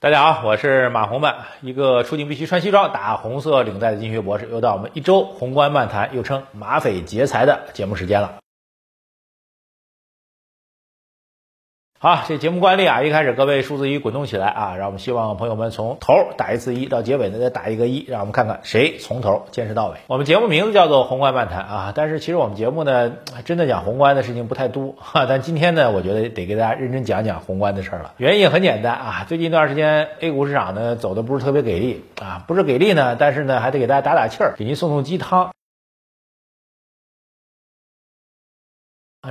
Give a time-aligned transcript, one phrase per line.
[0.00, 4.48] 大家好，我是马红漫，一个出镜必须穿西装、打红色领带的经济学博士。
[4.48, 8.36] 又到我们一周宏观漫谈，又称马匪劫财的节目时间了。
[12.00, 19.94] 好，这节目惯例啊，一开始各位数字一滚动起来啊，让我们希望朋友们从头打一次一，到结尾呢再打一个一，让我们看看谁从头坚持到尾。
[20.06, 23.14] 我们节目名字叫做宏观漫谈啊，但是其实我们节目呢，
[23.44, 25.26] 真的讲宏观的事情不太多哈。
[25.28, 28.12] 但今天呢，我觉得得给大家认真讲讲宏观的事儿了。
[28.18, 35.50] 原因也很简单啊，最近一段时间 A 股市场呢走的不是特别给力啊，不是给力呢，但是呢还得给大家打打气儿，给您送送鸡汤。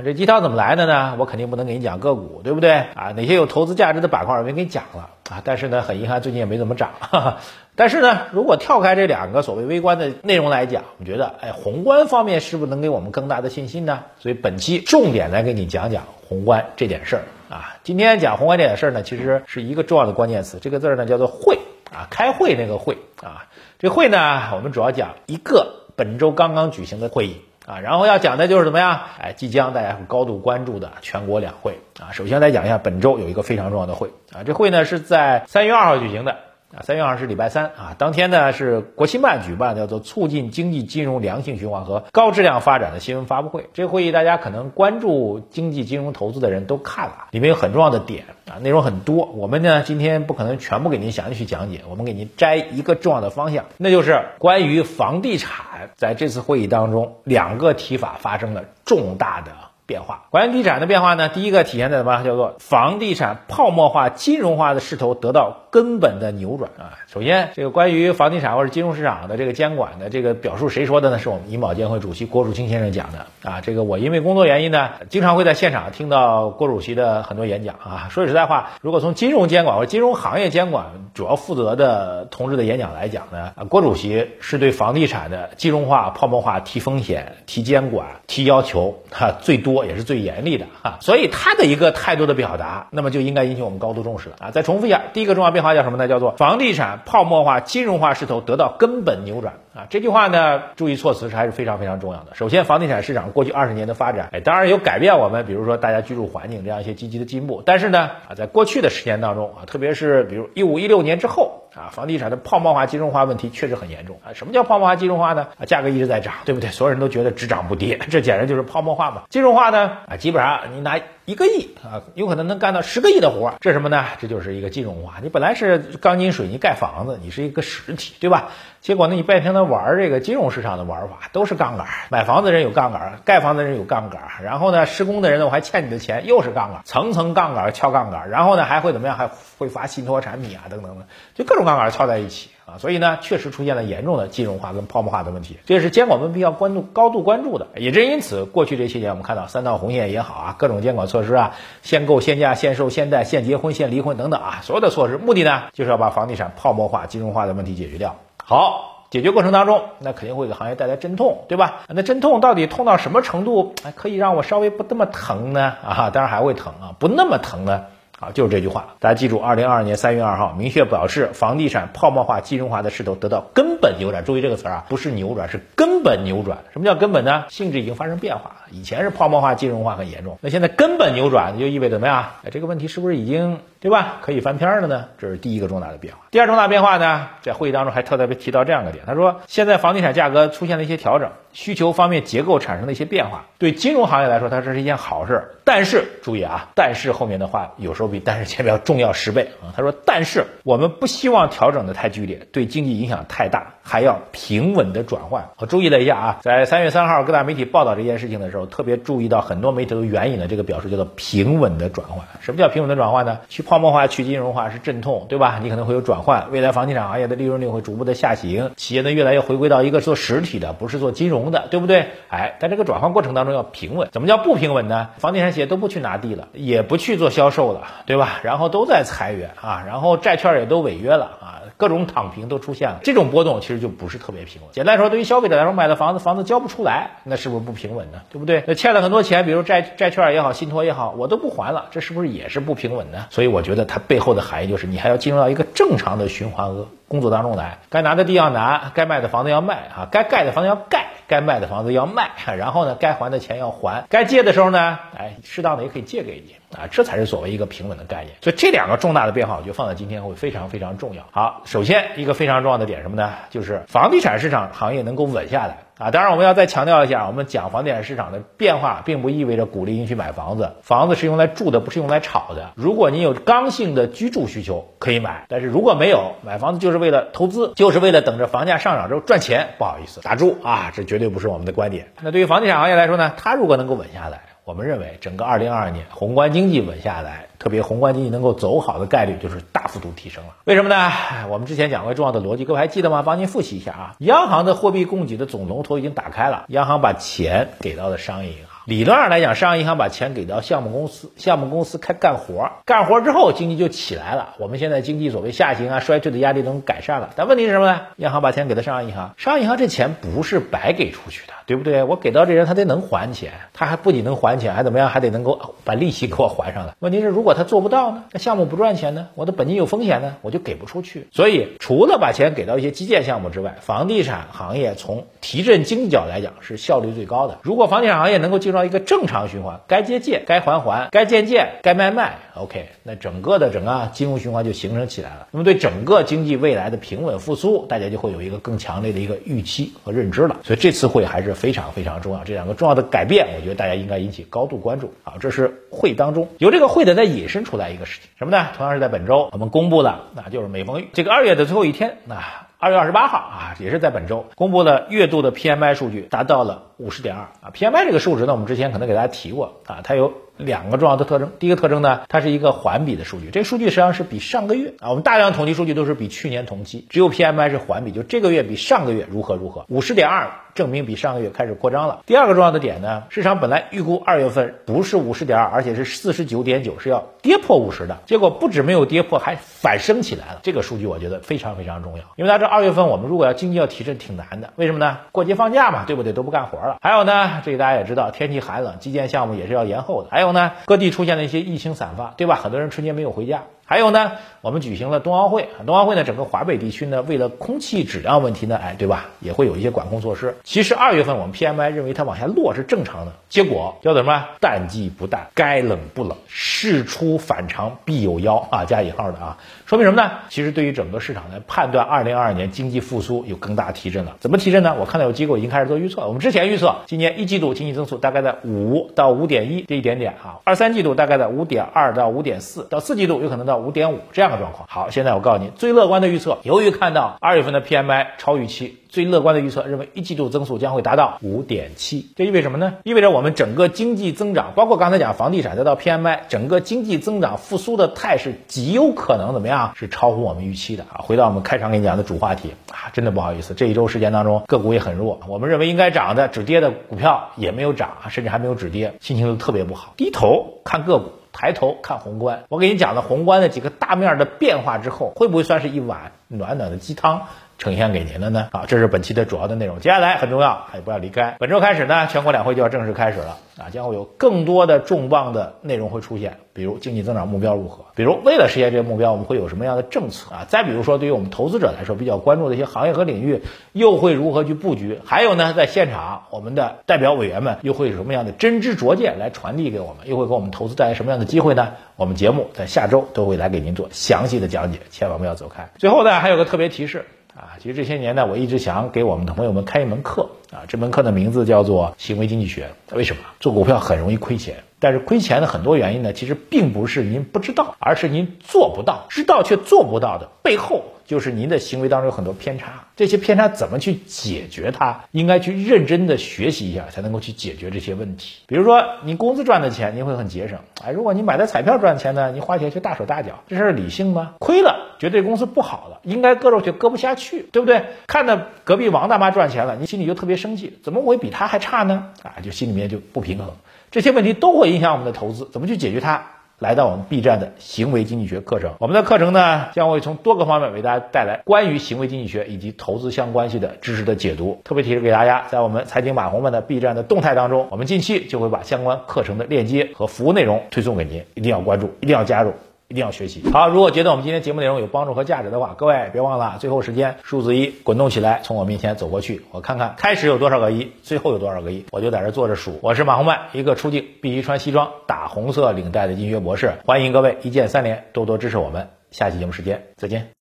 [0.04, 1.16] 这鸡汤怎么来的呢？
[1.18, 2.72] 我肯定不能给你讲个股，对不对？
[2.94, 5.42] 啊，哪些有投资价值的板块我没给你讲了啊。
[5.44, 6.90] 但是呢，很遗憾，最近也没怎么涨。
[7.00, 7.36] 哈哈。
[7.74, 14.04] 但是呢，如果跳开这两个所谓微观的内容来讲，我觉得，哎，宏观方面是不是能给我们更大的信心呢？
[14.18, 17.76] 所以本期重点来给你讲讲宏观这点事儿啊。
[17.82, 21.58] 今天讲宏观这点事儿呢，其实是一个重要的关键词，这个字呢叫做会
[21.92, 23.46] 啊，开会那个会啊。
[23.78, 27.42] 这会呢，我们主要讲一个本周刚刚举行的会议。
[27.68, 29.00] 啊，然后要讲的就是怎么样？
[29.20, 32.12] 哎，即将大家会高度关注的全国两会啊。
[32.12, 36.36] 首先来讲一下本周有一个非常重要的会啊，这会呢是在三月二号举行的。
[36.70, 43.70] 啊，三月二是礼拜三啊，当天呢是国新办举办的叫做促进经济金融良性循环和高质量发展的新闻发布会。
[43.72, 49.24] 这个会议大家可能关注经济金融投资的人都看了，里面有很重要的点啊，内容很多。
[49.34, 55.64] 我们呢今天不可能全部给您详细去讲解，我们给您摘一个重要的方向，那就是关于房地产
[55.96, 59.67] 在这次会议当中两个提法发生了重大的。
[59.88, 61.30] 变化，关于地产的变化呢？
[61.30, 62.22] 第一个体现在什么？
[62.22, 66.98] 叫做房地产泡沫化、金融化的势头得到根本的扭转啊！
[67.06, 71.18] 首先，这个关于房地产或者金融市场的这个监管的这个表述，谁说的呢？
[71.18, 73.62] 是我们银保监会主席郭树清先生讲的啊！
[73.62, 78.08] 这个我因为工作原因呢，经常会在现场听到郭主席的很多演讲啊。
[78.10, 89.77] 说实在话，如果从金融监管或者金融行业监管主要负责的同志的演讲来讲呢，郭主席是对房地产的金融化、泡沫化提风险、提监管、提要求哈最多。
[89.84, 94.50] 也是最严厉的哈，所以他的一个态度的表达，那么就应该引起我们高度重视了啊！
[94.50, 96.08] 再重复一下，第一个重要变化叫什么呢？
[96.08, 99.86] 叫做房地产泡沫化、金融化势头得到根本扭转啊！
[99.90, 102.34] 这句话呢，注意措辞是还是非常非常重要的。
[102.34, 111.57] 首先，房地产市场过去二十年的发展，哎，当然有改变我们，比如说大家居住环境这样一些积极的进步，但是呢，啊，在过去的十年当中啊，特别是比如一五一六年之后。
[111.78, 114.34] 啊，房地产的泡沫化、金融化问题确实很严重啊！
[114.34, 115.46] 什么叫泡沫化、金融化呢？
[115.60, 116.70] 啊，价格一直在涨，对不对？
[116.70, 119.22] 所有人都觉得只涨不跌，这简直就是泡沫化嘛。
[119.30, 119.98] 金融化呢？
[120.08, 124.02] 啊，基本上你拿一个亿啊，有可能能干到十个亿的活儿，这什么呢？
[124.18, 125.16] 这就是一个金融化。
[125.22, 128.48] 你本来是钢筋水泥盖房子，你是一个实体，对吧？
[128.80, 131.86] 结果呢，你变成了玩这个金融市场的玩法，都是杠杆。
[132.08, 139.14] 买房子人有杠杆，盖房子人有杠杆，然后呢，施工的人呢，我还欠你的钱，又是杠杆，层层杠杆敲杠杆，然后呢，还会怎么样？
[139.14, 139.28] 还
[139.58, 142.78] 会发信托产品啊，等等的，就各种杠杆敲在一起啊。
[142.78, 147.66] 所以呢，确实出现了严重的金融化跟泡沫化的问题，这也是监管们必要关注、高度关注的。
[147.76, 158.16] 也正因此，过去这些年我们看到三道红线也好啊，各种监管措施啊，限购、限价、限售、限贷、限结婚、限离婚等等啊，所有的措施目的呢，就是要把房地产泡沫化、金融化的问题解决掉。
[158.44, 161.82] 好，解决过程当中，那肯定会给行业带来阵痛，对吧？
[161.88, 165.74] 那阵痛到底痛到什么程度，可以让我稍微不那么疼呢？
[165.82, 167.84] 啊，当然还会疼啊，不那么疼呢？
[168.20, 174.24] 啊，就是这句话，大家记住，二零二二年三月二号明确表示，房地产泡沫化、金融化的势头得到根本扭转。
[174.24, 176.58] 注意这个词啊，不是扭转，是根本扭转。
[176.72, 177.44] 什么叫根本呢？
[177.48, 178.56] 性质已经发生变化了。
[178.70, 182.26] 以前是泡沫化、金融化很严重，那现在根本扭转，就意味着怎么样？
[182.44, 184.16] 哎，这个问题是不是已经对吧？
[184.22, 185.06] 可以翻篇了呢？
[185.18, 186.20] 这是第一个重大的变化。
[186.30, 195.54] 第二重大变化呢，在会议当中还特别提到这样的点，他说，现在房地产价格出现了一些调整，需求方面结构产生了一些变化，对金融行业来说，它这是一件好事。
[195.64, 199.72] 但是注意啊，但是后面的话有时候比但是前面要重要十倍啊。
[199.76, 205.50] 他说，但是我们不希望调整的太剧烈，对经济影响太大，还要平稳的转换。
[205.58, 212.26] 我注意了一下啊，在三月三号各大媒体报道这件事情的时候，特别注意到很多媒体都援引了这个表述，叫做平稳的转换。
[212.40, 213.38] 什么叫平稳的转换呢？
[213.48, 215.60] 去泡沫化、去金融化是阵痛，对吧？
[215.62, 222.06] 你可能会有转换，未来房地产行业的利润率会逐步的下行，企业呢越来越回归到一个做实体的，不是做金融的，对不对？
[222.30, 224.08] 哎，在这个转换过程当中要平稳。
[224.10, 225.10] 怎么叫不平稳呢？
[225.18, 228.40] 房地产企业都不去拿地了，也不去做销售了，对吧？
[228.42, 234.70] 然后都在裁员啊，然后债券也都违约了啊，各种躺平都出现了，这种波动其实就不是特别平稳。
[234.72, 238.22] 简单说，对于消费者来说，买了房子，房子交不出来，那是不是不平稳呢？
[238.30, 238.64] 对不对？
[238.66, 243.26] 那欠了很多钱，比如债债券也好，信托也好，我都不还了，这是不是也是不平稳呢？
[243.30, 251.06] 所以我我觉得它背后的含义就是，你还要进入到一个正常的循环和工作当中来，该拿的地要拿，该卖的房子要卖啊，该盖的房子要盖。
[251.28, 258.34] 该卖的房子要卖， 然后呢，该还的钱要还，该借的时候呢，哎，适当的也可以借给你啊，这才是所谓一个平稳的概念。
[258.40, 261.24] 所以这两个重大的变化，我觉得放在今天会非常非常重要。
[261.30, 263.30] 好，首先一个非常重要的点什么呢？
[263.50, 265.80] 就是房地产市场行业能够稳下来。
[265.98, 270.74] 啊，当然我们要再强调一下，我们讲房地产市场的变化，并不意味着鼓励您去买房子。
[270.82, 272.70] 房子是用来住的，不是用来炒的。
[272.76, 279.70] 如果您有刚性的居住需求，可以买；但是如果没有，买房子就是为了投资，就是为了等着房价上涨之后赚钱。
[279.76, 282.12] 不好意思，打住啊，这绝对不是我们的观点。
[282.20, 284.42] 那对于房地产行业来说呢，它如果能够稳下来。
[284.68, 290.56] 我们认为，整个二零二二年宏观经济稳下来，特别宏观经济能够走好的概率就是大幅度提升了。
[290.64, 291.10] 为什么呢？
[291.48, 293.22] 我们之前讲过重要的逻辑，各位还记得吗？
[293.22, 294.14] 帮您复习一下啊。
[294.18, 298.77] 央行的货币供给的总龙头已经打开了，央行把钱给到了商业银行。
[298.88, 304.54] 理论上来讲，商业银行把钱给到项目公司，项目公司开干活，干活之后经济就起来了。
[304.58, 307.28] 我们现在经济所谓下行啊、衰退的压力都改善了。
[307.36, 308.00] 但问题是什么呢？
[308.16, 312.02] 央行把钱给到商业银行，商业银行这钱不是白给出去的，对不对？
[312.02, 315.10] 我给到这人，他得能还钱，他还不仅能还钱，还怎么样？
[315.10, 316.94] 还得能够把利息给我还上来。
[317.00, 318.24] 问题是，如果他做不到呢？
[318.32, 319.28] 那项目不赚钱呢？
[319.34, 320.36] 我的本金有风险呢？
[320.40, 321.28] 我就给不出去。
[321.30, 327.58] 所以，除了把钱给到一些基建项目之外，房地产行业从提振经济角来讲是效率最高的。
[327.60, 332.38] 如果房地产行业能够进入到一个正常循环该借借，该还还，该建建，该卖卖。
[332.54, 335.48] OK，那整个的整个金融循环就形成起来了。
[335.50, 340.56] 那么对整个经济未来的平稳复苏，大家就会有一个更强烈的一个预期和认知了。
[340.62, 342.44] 所以这次会还是非常非常重要。
[342.44, 345.34] 这两个重要的改变，我觉得大家应该引起高度关注啊。
[345.40, 348.68] 这是会当中由这个会的再引申出来一个事情，什么呢？
[348.76, 352.36] 同样是在本周，我们公布了，那就是每逢这个二月的最后一天，那
[352.78, 357.70] 二月二十八号啊，也是在本周公布了月度的 PMI 数据，达到了五十点二啊。
[357.74, 360.32] PMI 这个数值呢，我们之前可能给大家提过啊，它有。
[360.58, 370.50] 两个重要的特征，第一个特征呢，它是一个环比的数据，这个数据实际上是比上个月啊，我们大量统计数据都是比去年同期，只有 PMI 是环比，就这个月比上个月如何如何，五十点二。
[370.74, 372.20] 证明比上个月开始扩张了。
[372.24, 378.18] 第二个重要的点呢，市场本来预估二月份不是五十点二，而且是四十九点九，是要跌破五十的。
[378.26, 380.60] 结果不止没有跌破，还反升起来了。
[380.62, 385.18] 这个数据我觉得非常非常重要，因为大家知道二月份我们如果要经济要提振挺难的，为什么呢？
[385.32, 386.32] 过节放假嘛，对不对？
[386.32, 386.98] 都不干活了。
[387.00, 390.28] 还有呢，这个大家也知道，天气寒冷，基建项目也是要延后的。
[390.30, 392.56] 还有呢，各地出现了一些疫情散发，对吧？
[392.56, 393.64] 很多人春节没有回家。
[393.84, 400.54] 还有呢，我们举行了冬奥会，冬奥会呢，整个华北地区呢，为了空气质量问题呢，哎，对吧，也会有一些管控措施。
[400.62, 404.44] 其实二月份我们 PMI 认为它往下落是正常的，结果叫做什么？
[404.60, 409.56] 淡季不淡，该冷不冷，事出反常必有妖啊，加引号的啊，
[409.86, 410.32] 说明什么呢？
[410.50, 414.36] 其实对于整个市场来判断，二零二二年经济复苏有更大提振了。
[414.40, 414.96] 怎么提振呢？
[415.00, 423.78] 我看到有机构已经开始做预测，我们之前预测今年一季度经济增速大概在五到五点一这一点点啊，二三季度大概在五点二到五点四，到四季度有可能到。
[423.78, 428.98] 五点五这样的状况，好，现在我告诉你，最乐观的预测，由于看到二月份的 PMI 超预期。
[429.08, 432.94] 最乐观的预测认为，一季度增速将会达到五点七，这意味着什么呢？
[433.04, 439.92] 意味着我们整个经济增长，包括刚才讲房地产再到 PMI，整个经济增长复苏的态势极有可能怎么样？
[439.96, 441.20] 是超乎我们预期的啊！
[441.20, 450.12] 回到我们开场给你讲的主话题啊，真的不好意思，这一周时间当中个股也很弱，我们认为应该涨的止跌的股票也没有涨，甚至还没有止跌，心情都特别不好。
[450.16, 452.64] 低头看个股，抬头看宏观。
[452.68, 457.42] 我给你讲了宏观的几个大面的变化之后，会不会算是一晚暖暖的鸡汤？
[457.78, 460.00] 呈现给您了呢，好，这是本期的主要的内容。
[460.00, 461.54] 接下来很重要，也不要离开。
[461.60, 470.66] 本周开始呢，全国两会就要正式开始了啊，将会有更多的重磅的内容会出现，比如经济增长目标如何，比如为了实现这个目标，我们会有什么样的政策啊？
[470.66, 473.62] 再比如说，对于我们投资者来说比较关注的一些行业和领域，
[473.92, 475.20] 又会如何去布局？
[475.24, 480.28] 还有呢，在现场我们的代表委员们又会有什么样的真知灼见来传递给我们？
[480.28, 481.92] 又会给我们投资带来什么样的机会呢？
[482.18, 485.88] 我们节目在下周都会来给您做详细的讲解，千万不要走开。
[485.98, 487.24] 最后呢，还有个特别提示。
[487.54, 492.88] 啊，其实这些年呢，我一直想给我们的朋友们开一门课啊，这门课的名字叫做行为经济学。
[493.12, 494.82] 为什么做股票很容易亏钱？
[495.00, 501.04] 但是亏钱的很多原因呢，其实并不是您不知道，而是您做不到，知道却做不到的背后。
[501.28, 505.24] 就是您的行为当中有很多偏差，这些偏差怎么去解决它？
[505.30, 508.62] 应该去认真的学习一下，才能够去解决这些问题。
[508.66, 510.78] 比如说，你工资赚的钱，你会很节省。
[511.04, 514.54] 哎，如果你买的彩票赚钱呢，你花钱却大手大脚，这事理性吗？
[514.58, 518.02] 亏了，觉得这公司不好了，应该割肉却割不下去，对不对？
[518.26, 522.30] 看到隔壁王大妈赚钱了，你心里就特别生气，怎么我比她还差呢？
[522.42, 523.68] 啊，就心里面就不平衡。
[524.10, 526.42] 这些问题都会影响我们的投资，怎么去解决它？
[526.78, 534.80] 来到我们 B 站的行为经济学课程，我们的课程呢将会从多个方面为大家带来关于行为经济学以及投资相关系的知识的解读。
[534.84, 542.72] 特别提示给大家，在我们财经马红们的 B 站的动态当中，我们近期就会把相关课程的链接和服务内容推送给您，一定要关注，一定要加入。
[543.08, 543.62] 一定要学习。
[543.72, 552.98] 好，如果觉得我们今天节目内容有帮助和价值的话，各位别忘了最后时间数字一滚动起来，从我面前走过去，我看看开始有多少个一，最后有多少个一，我就在这坐着数。
[553.02, 559.08] 我是马红迈，一个出镜必须穿西装、打红色领带的经学博士，欢迎各位一键三连，多多支持我们。
[559.30, 560.50] 下期节目时间再见。